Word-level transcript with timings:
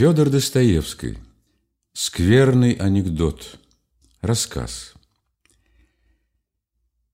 Федор 0.00 0.30
Достоевский. 0.30 1.18
Скверный 1.92 2.72
анекдот. 2.72 3.58
Рассказ. 4.22 4.94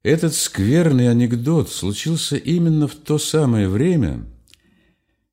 Этот 0.05 0.37
скверный 0.37 1.11
анекдот 1.11 1.69
случился 1.69 2.37
именно 2.37 2.87
в 2.87 2.95
то 2.95 3.19
самое 3.19 3.69
время, 3.69 4.25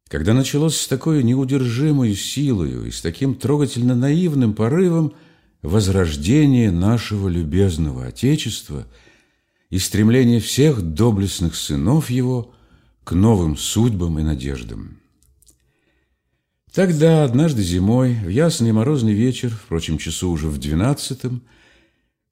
когда 0.08 0.34
началось 0.34 0.78
с 0.78 0.88
такой 0.88 1.21
неудержимой 1.21 2.16
силою 2.16 2.88
и 2.88 2.89
с 2.89 3.02
таким 3.02 3.35
трогательно 3.35 3.94
наивным 3.94 4.56
порывом 4.56 5.13
возрождение 5.62 6.72
нашего 6.72 7.28
любезного 7.28 8.08
Отечества 8.08 8.88
и 9.70 9.78
стремление 9.78 10.40
всех 10.40 10.81
доблестных 10.81 11.56
сынов 11.56 12.10
его 12.10 12.51
к 13.04 13.12
новым 13.12 13.58
судьбам 13.58 14.17
и 14.17 14.24
надеждам. 14.24 15.03
Тогда, 16.73 17.23
однажды 17.23 17.62
зимой, 17.62 18.16
в 18.16 18.30
ясный 18.30 18.71
морозный 18.71 19.13
вечер, 19.13 19.52
впрочем, 19.52 19.99
часу 19.99 20.31
уже 20.31 20.48
в 20.48 20.57
двенадцатом, 20.57 21.43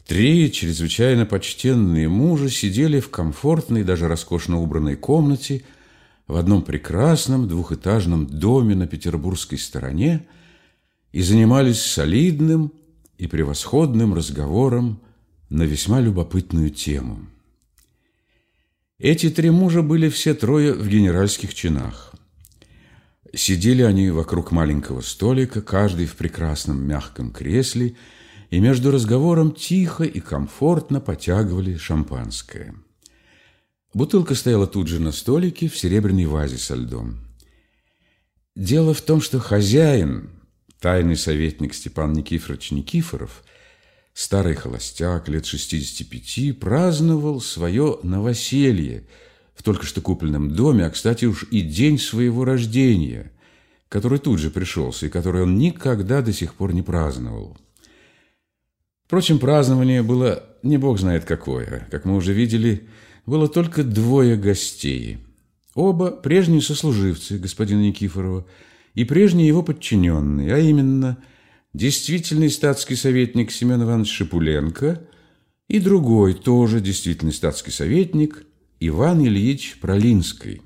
три 0.07 0.51
чрезвычайно 0.51 1.27
почтенные 1.27 2.09
мужа 2.09 2.49
сидели 2.49 2.99
в 2.99 3.11
комфортной, 3.11 3.83
даже 3.83 4.07
роскошно 4.07 4.59
убранной 4.59 4.95
комнате 4.95 5.63
в 6.25 6.35
одном 6.37 6.63
прекрасном 6.63 7.47
двухэтажном 7.47 8.25
доме 8.25 8.73
на 8.73 8.87
петербургской 8.87 9.59
стороне 9.59 10.25
и 11.11 11.21
занимались 11.21 11.79
солидным 11.79 12.73
и 13.19 13.27
превосходным 13.27 14.15
разговором 14.15 15.01
на 15.49 15.63
весьма 15.63 15.99
любопытную 16.01 16.71
тему. 16.71 17.27
Эти 18.97 19.29
три 19.29 19.51
мужа 19.51 19.83
были 19.83 20.09
все 20.09 20.33
трое 20.33 20.73
в 20.73 20.87
генеральских 20.87 21.53
чинах. 21.53 22.15
Сидели 23.33 23.81
они 23.81 24.09
вокруг 24.09 24.51
маленького 24.51 25.01
столика, 25.01 25.61
каждый 25.61 26.05
в 26.05 26.15
прекрасном 26.15 26.85
мягком 26.85 27.31
кресле, 27.31 27.95
и 28.49 28.59
между 28.59 28.91
разговором 28.91 29.53
тихо 29.53 30.03
и 30.03 30.19
комфортно 30.19 30.99
потягивали 30.99 31.77
шампанское. 31.77 32.75
Бутылка 33.93 34.35
стояла 34.35 34.67
тут 34.67 34.87
же 34.87 34.99
на 34.99 35.13
столике 35.13 35.69
в 35.69 35.77
серебряной 35.77 36.25
вазе 36.25 36.57
со 36.57 36.75
льдом. 36.75 37.19
Дело 38.55 38.93
в 38.93 39.01
том, 39.01 39.21
что 39.21 39.39
хозяин, 39.39 40.29
тайный 40.81 41.15
советник 41.15 41.73
Степан 41.73 42.11
Никифорович 42.11 42.71
Никифоров, 42.71 43.43
старый 44.13 44.55
холостяк, 44.55 45.29
лет 45.29 45.45
65, 45.45 46.59
праздновал 46.59 47.39
свое 47.39 47.97
новоселье– 48.03 49.05
только 49.61 49.85
что 49.85 50.01
купленном 50.01 50.51
доме, 50.51 50.85
а, 50.85 50.89
кстати, 50.89 51.25
уж 51.25 51.45
и 51.51 51.61
день 51.61 51.99
своего 51.99 52.45
рождения, 52.45 53.31
который 53.89 54.19
тут 54.19 54.39
же 54.39 54.49
пришелся 54.49 55.05
и 55.05 55.09
который 55.09 55.43
он 55.43 55.57
никогда 55.57 56.21
до 56.21 56.33
сих 56.33 56.55
пор 56.55 56.73
не 56.73 56.81
праздновал. 56.81 57.57
Впрочем, 59.05 59.39
празднование 59.39 60.03
было 60.03 60.43
не 60.63 60.77
бог 60.77 60.99
знает 60.99 61.25
какое. 61.25 61.87
Как 61.91 62.05
мы 62.05 62.15
уже 62.15 62.33
видели, 62.33 62.87
было 63.25 63.49
только 63.49 63.83
двое 63.83 64.37
гостей. 64.37 65.17
Оба 65.75 66.11
прежние 66.11 66.61
сослуживцы 66.61 67.37
господина 67.37 67.81
Никифорова 67.81 68.45
и 68.93 69.03
прежние 69.03 69.47
его 69.47 69.63
подчиненные, 69.63 70.53
а 70.53 70.59
именно 70.59 71.17
действительный 71.73 72.49
статский 72.49 72.95
советник 72.95 73.51
Семен 73.51 73.83
Иванович 73.83 74.11
Шипуленко 74.11 75.01
и 75.67 75.79
другой, 75.79 76.33
тоже 76.33 76.79
действительный 76.79 77.33
статский 77.33 77.71
советник– 77.71 78.45
Иван 78.83 79.23
Ильич 79.23 79.77
Пролинский. 79.79 80.63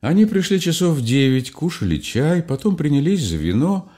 Они 0.00 0.26
пришли 0.26 0.58
часов 0.58 0.98
в 0.98 1.04
девять, 1.04 1.52
кушали 1.52 1.98
чай, 1.98 2.42
потом 2.42 2.76
принялись 2.76 3.22
за 3.22 3.36
вино 3.36 3.92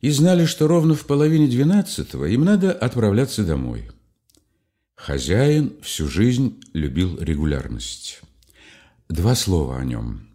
и 0.00 0.10
знали, 0.10 0.46
что 0.46 0.66
ровно 0.66 0.96
в 0.96 1.06
половине 1.06 1.46
двенадцатого 1.46 2.24
им 2.24 2.44
надо 2.44 2.72
отправляться 2.72 3.44
домой. 3.44 3.88
Хозяин 4.96 5.74
всю 5.80 6.08
жизнь 6.08 6.60
любил 6.72 7.20
регулярность. 7.20 8.20
Два 9.08 9.36
слова 9.36 9.78
о 9.78 9.84
нем. 9.84 10.26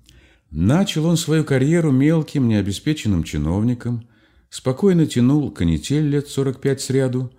Начал 0.50 1.06
он 1.06 1.18
свою 1.18 1.44
карьеру 1.44 1.92
мелким, 1.92 2.48
необеспеченным 2.48 3.26
чиновником, 3.26 4.08
спокойно 4.50 5.06
тянул 5.06 5.52
канитель 5.52 6.08
лет 6.08 6.30
сорок 6.30 6.62
пять 6.62 6.80
сряду, 6.80 7.30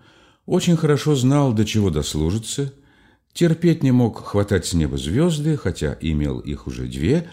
очень 0.44 0.76
хорошо 0.76 1.16
знал, 1.16 1.54
до 1.54 1.64
чего 1.64 1.88
дослужится– 1.88 2.74
Терпеть 3.38 3.84
не 3.84 3.93
мог 3.93 4.25
хватать 4.25 4.66
с 4.66 4.75
неба 4.75 4.99
звезды, 4.99 5.56
хотя 5.56 5.97
имел 6.00 6.41
их 6.41 6.66
уже 6.66 6.88
две, 6.88 7.31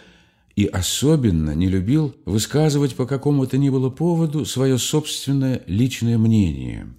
и 0.55 0.67
особенно 0.67 1.55
не 1.55 1.67
любил 1.67 2.13
высказывать 2.25 2.95
по 2.95 3.07
какому-то 3.07 3.57
ни 3.57 3.69
было 3.69 3.89
поводу 3.89 4.45
свое 4.45 4.77
собственное 4.77 5.63
личное 5.65 6.19
мнение. 6.19 6.93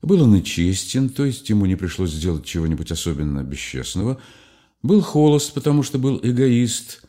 Был 0.00 0.22
он 0.22 0.36
и 0.36 0.44
честен, 0.44 1.08
то 1.08 1.24
есть 1.24 1.50
ему 1.50 1.66
не 1.66 1.74
пришлось 1.74 2.12
сделать 2.12 2.44
чего-нибудь 2.44 2.92
особенно 2.92 3.42
бесчестного, 3.42 4.20
был 4.80 5.00
холост, 5.00 5.52
потому 5.52 5.82
что 5.82 5.98
был 5.98 6.20
эгоист, 6.22 7.02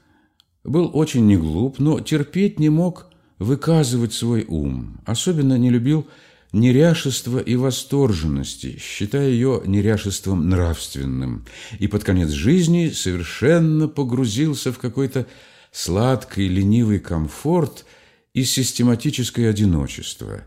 был 0.63 0.89
очень 0.91 1.27
неглуп, 1.27 1.77
но 1.77 1.99
терпеть 1.99 2.57
не 2.57 2.69
мог 2.69 3.11
выказывать 3.37 4.13
свой 4.13 4.43
ум, 4.47 5.01
особенно 5.05 5.55
не 5.55 5.69
любил 5.69 6.07
неряшества 6.55 7.39
и 7.39 7.55
восторженности, 7.57 8.79
считая 8.79 9.29
ее 9.29 9.61
неряшеством 9.65 10.49
нравственным, 10.49 11.45
и 11.79 11.87
под 11.87 12.05
конец 12.05 12.29
жизни 12.29 12.89
совершенно 12.89 13.89
погрузился 13.89 14.71
в 14.71 14.79
какой-то 14.79 15.27
сладкий 15.71 16.47
ленивый 16.47 16.99
комфорт 16.99 17.85
и 18.33 18.45
систематическое 18.45 19.49
одиночество. 19.49 20.45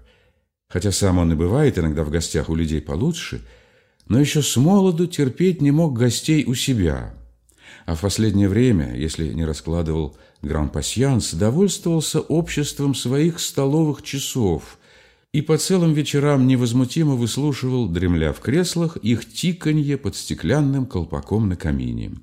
Хотя 0.70 0.92
сам 0.92 1.18
он 1.18 1.32
и 1.32 1.36
бывает 1.36 1.78
иногда 1.78 2.04
в 2.04 2.10
гостях 2.10 2.48
у 2.48 2.54
людей 2.54 2.80
получше, 2.80 3.42
но 4.06 4.18
еще 4.18 4.40
с 4.40 4.56
молоду 4.56 5.06
терпеть 5.06 5.60
не 5.60 5.70
мог 5.70 5.92
гостей 5.92 6.44
у 6.46 6.54
себя, 6.54 7.14
а 7.84 7.94
в 7.94 8.00
последнее 8.00 8.48
время, 8.48 8.96
если 8.96 9.30
не 9.34 9.44
раскладывал 9.44 10.16
гран-пасьянс, 10.40 11.34
довольствовался 11.34 12.20
обществом 12.20 12.94
своих 12.94 13.40
столовых 13.40 14.00
часов– 14.00 14.77
и 15.38 15.40
по 15.40 15.56
целым 15.56 15.92
вечерам 15.92 16.48
невозмутимо 16.48 17.14
выслушивал, 17.14 17.88
дремля 17.88 18.32
в 18.32 18.40
креслах, 18.40 18.96
их 18.96 19.24
тиканье 19.24 19.96
под 19.96 20.16
стеклянным 20.16 20.84
колпаком 20.84 21.48
на 21.48 21.54
камине. 21.54 22.16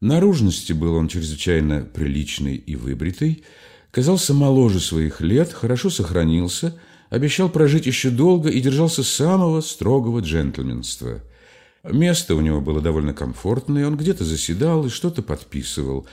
Наружности 0.00 0.72
был 0.72 0.94
он 0.94 1.08
чрезвычайно 1.08 1.82
приличный 1.82 2.56
и 2.56 2.74
выбритый, 2.74 3.44
казался 3.90 4.32
моложе 4.32 4.80
своих 4.80 5.20
лет, 5.20 5.52
хорошо 5.52 5.90
сохранился, 5.90 6.74
обещал 7.10 7.50
прожить 7.50 7.84
еще 7.84 8.08
долго 8.08 8.48
и 8.48 8.62
держался 8.62 9.02
самого 9.02 9.60
строгого 9.60 10.20
джентльменства. 10.20 11.20
Место 11.84 12.34
у 12.34 12.40
него 12.40 12.62
было 12.62 12.80
довольно 12.80 13.12
комфортное, 13.12 13.86
он 13.86 13.98
где-то 13.98 14.24
заседал 14.24 14.86
и 14.86 14.88
что-то 14.88 15.20
подписывал. 15.20 16.06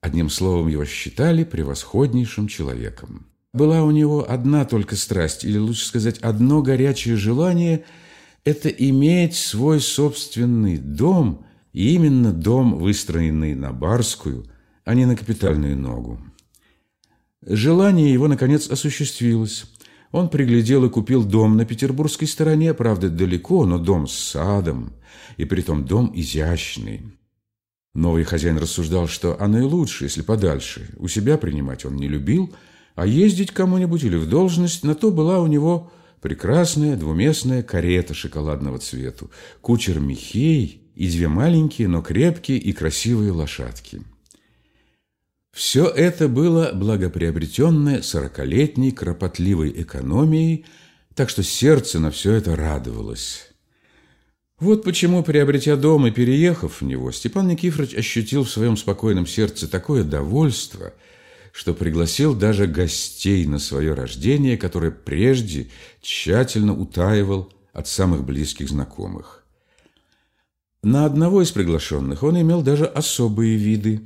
Одним 0.00 0.30
словом, 0.30 0.68
его 0.68 0.84
считали 0.84 1.42
превосходнейшим 1.42 2.46
человеком. 2.46 3.33
Была 3.54 3.84
у 3.84 3.92
него 3.92 4.28
одна 4.28 4.64
только 4.64 4.96
страсть, 4.96 5.44
или 5.44 5.58
лучше 5.58 5.86
сказать, 5.86 6.18
одно 6.18 6.60
горячее 6.60 7.16
желание– 7.16 7.84
это 8.44 8.68
иметь 8.68 9.36
свой 9.36 9.80
собственный 9.80 10.76
дом, 10.76 11.46
и 11.72 11.94
именно 11.94 12.32
дом, 12.32 12.74
выстроенный 12.74 13.54
на 13.54 13.72
барскую, 13.72 14.44
а 14.84 14.94
не 14.94 15.06
на 15.06 15.16
капитальную 15.16 15.78
ногу. 15.78 16.18
Желание 17.46 18.12
его, 18.12 18.26
наконец, 18.26 18.68
осуществилось. 18.68 19.66
Он 20.10 20.30
приглядел 20.30 20.84
и 20.84 20.90
купил 20.90 21.22
дом 21.22 21.56
на 21.56 21.64
петербургской 21.64 22.26
стороне, 22.26 22.74
правда, 22.74 23.08
далеко, 23.08 23.66
но 23.66 23.78
дом 23.78 24.08
с 24.08 24.14
садом, 24.14 24.94
и 25.36 25.44
притом 25.44 25.84
дом 25.84 26.10
изящный. 26.12 27.02
Новый 27.94 28.24
хозяин 28.24 28.58
рассуждал, 28.58 29.06
что 29.06 29.40
оно 29.40 29.60
и 29.60 29.62
лучше, 29.62 30.04
если 30.04 30.22
подальше. 30.22 30.90
У 30.96 31.06
себя 31.06 31.38
принимать 31.38 31.84
он 31.84 31.94
не 31.94 32.08
любил– 32.08 32.52
а 32.94 33.06
ездить 33.06 33.50
кому-нибудь 33.50 34.04
или 34.04 34.16
в 34.16 34.28
должность, 34.28 34.84
на 34.84 34.94
то 34.94 35.10
была 35.10 35.40
у 35.40 35.46
него 35.46 35.92
прекрасная 36.20 36.96
двуместная 36.96 37.62
карета 37.62 38.14
шоколадного 38.14 38.78
цвету, 38.78 39.30
кучер 39.60 39.98
Михей 39.98 40.82
и 40.94 41.08
две 41.08 41.28
маленькие, 41.28 41.88
но 41.88 42.02
крепкие 42.02 42.58
и 42.58 42.72
красивые 42.72 43.32
лошадки. 43.32 44.02
Все 45.52 45.86
это 45.86 46.28
было 46.28 46.72
благоприобретенное 46.74 48.02
сорокалетней 48.02 48.90
кропотливой 48.90 49.70
экономией, 49.82 50.66
так 51.14 51.28
что 51.28 51.42
сердце 51.42 52.00
на 52.00 52.10
все 52.10 52.32
это 52.32 52.56
радовалось. 52.56 53.50
Вот 54.58 54.82
почему, 54.82 55.22
приобретя 55.22 55.76
дом 55.76 56.06
и 56.06 56.10
переехав 56.10 56.80
в 56.80 56.84
него, 56.84 57.12
Степан 57.12 57.48
Никифорович 57.48 57.94
ощутил 57.94 58.44
в 58.44 58.50
своем 58.50 58.76
спокойном 58.76 59.26
сердце 59.26 59.68
такое 59.68 60.04
довольство– 60.04 60.92
что 61.54 61.72
пригласил 61.72 62.34
даже 62.34 62.66
гостей 62.66 63.46
на 63.46 63.60
свое 63.60 63.94
рождение, 63.94 64.58
которое 64.58 64.90
прежде 64.90 65.68
тщательно 66.02 66.76
утаивал 66.76 67.52
от 67.72 67.86
самых 67.86 68.24
близких 68.24 68.68
знакомых. 68.68 69.44
На 70.82 71.06
одного 71.06 71.42
из 71.42 71.52
приглашенных 71.52 72.24
он 72.24 72.40
имел 72.40 72.60
даже 72.60 72.86
особые 72.86 73.56
виды. 73.56 74.02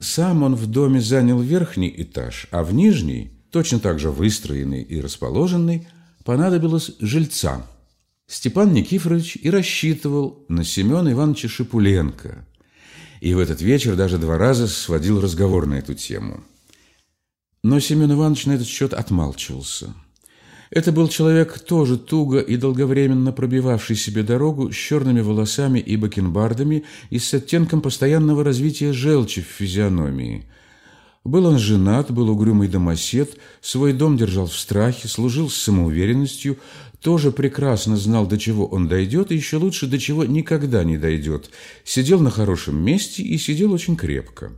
Сам 0.00 0.42
он 0.42 0.54
в 0.54 0.66
доме 0.66 1.00
занял 1.00 1.40
верхний 1.40 1.92
этаж, 1.96 2.46
а 2.50 2.62
в 2.62 2.74
нижний 2.74 3.32
точно 3.50 3.80
так 3.80 3.98
же 3.98 4.10
выстроенный 4.10 4.82
и 4.82 5.00
расположенный, 5.00 5.88
понадобилось 6.24 6.90
жильца. 7.00 7.66
Степан 8.26 8.74
Никифорович 8.74 9.38
и 9.40 9.48
рассчитывал 9.48 10.44
на 10.48 10.62
Семена 10.62 11.10
Ивановича 11.10 11.48
Шипуленко, 11.48 12.46
и 13.22 13.32
в 13.32 13.38
этот 13.38 13.62
вечер 13.62 13.96
даже 13.96 14.18
два 14.18 14.36
раза 14.36 14.66
сводил 14.68 15.22
разговор 15.22 15.66
на 15.66 15.76
эту 15.76 15.94
тему. 15.94 16.44
Но 17.62 17.78
Семен 17.78 18.12
Иванович 18.12 18.46
на 18.46 18.52
этот 18.52 18.66
счет 18.66 18.92
отмалчивался. 18.92 19.94
Это 20.70 20.90
был 20.90 21.06
человек, 21.08 21.60
тоже 21.60 21.96
туго 21.96 22.40
и 22.40 22.56
долговременно 22.56 23.30
пробивавший 23.30 23.94
себе 23.94 24.22
дорогу 24.22 24.72
с 24.72 24.74
черными 24.74 25.20
волосами 25.20 25.78
и 25.78 25.96
бакенбардами 25.96 26.84
и 27.10 27.18
с 27.18 27.32
оттенком 27.34 27.80
постоянного 27.80 28.42
развития 28.42 28.92
желчи 28.92 29.42
в 29.42 29.46
физиономии. 29.46 30.46
Был 31.24 31.46
он 31.46 31.58
женат, 31.58 32.10
был 32.10 32.30
угрюмый 32.30 32.66
домосед, 32.66 33.36
свой 33.60 33.92
дом 33.92 34.16
держал 34.16 34.46
в 34.46 34.56
страхе, 34.56 35.06
служил 35.06 35.48
с 35.48 35.54
самоуверенностью, 35.54 36.58
тоже 37.00 37.30
прекрасно 37.30 37.96
знал, 37.96 38.26
до 38.26 38.38
чего 38.38 38.66
он 38.66 38.88
дойдет, 38.88 39.30
и 39.30 39.36
еще 39.36 39.58
лучше, 39.58 39.86
до 39.86 40.00
чего 40.00 40.24
никогда 40.24 40.82
не 40.82 40.98
дойдет. 40.98 41.50
Сидел 41.84 42.18
на 42.18 42.30
хорошем 42.30 42.82
месте 42.82 43.22
и 43.22 43.38
сидел 43.38 43.72
очень 43.72 43.94
крепко. 43.94 44.50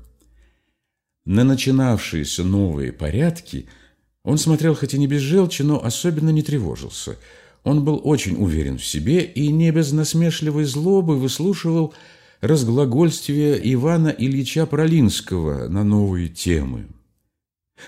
На 1.24 1.44
начинавшиеся 1.44 2.44
новые 2.44 2.92
порядки– 2.92 3.68
он 4.24 4.38
смотрел 4.38 4.74
хоть 4.74 4.94
и 4.94 4.98
не 4.98 5.06
без 5.06 5.20
желчи, 5.20 5.62
но 5.62 5.84
особенно 5.84 6.30
не 6.30 6.42
тревожился. 6.42 7.18
Он 7.62 7.84
был 7.84 8.00
очень 8.02 8.36
уверен 8.42 8.78
в 8.78 8.84
себе 8.84 9.22
и 9.22 9.48
не 9.48 9.70
без 9.70 9.92
насмешливой 9.92 10.64
злобы 10.64 11.18
выслушивал 11.18 11.94
разглагольствие 12.40 13.60
Ивана 13.72 14.08
Ильича 14.08 14.66
Пролинского 14.66 15.68
на 15.68 15.84
новые 15.84 16.28
темы. 16.28 16.88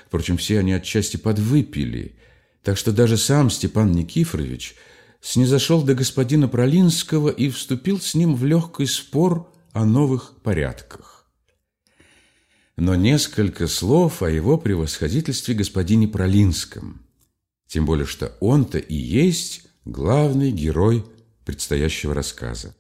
Впрочем, 0.07 0.37
все 0.37 0.59
они 0.61 0.73
отчасти 0.73 1.17
подвыпили, 1.17 2.17
так 2.63 2.77
что 2.77 2.93
даже 2.93 3.17
сам 3.17 3.51
Степан 3.51 3.93
Никифорович 3.93 4.75
снизошел 5.21 5.83
до 5.83 5.95
господина 5.95 6.49
Пролинского 6.49 7.29
и 7.29 7.49
вступил 7.49 8.01
с 8.01 8.15
ним 8.15 8.35
в 8.35 8.45
легкий 8.45 8.87
спор 8.87 9.51
о 9.73 9.85
новых 9.85 10.35
порядках 10.43 11.16
но 12.77 12.95
несколько 12.95 13.69
слов 13.69 14.23
о 14.23 14.31
его 14.31 14.59
превосходительстве 14.59 15.55
господине 15.55 16.09
Пролинском, 16.09 17.03
тем 17.67 17.87
более 17.87 18.07
что 18.07 18.37
он-то 18.41 18.79
и 18.79 18.95
есть 18.95 19.63
главный 19.85 20.51
герой 20.51 21.05
предстоящего 21.45 22.15
рассказа. 22.15 22.75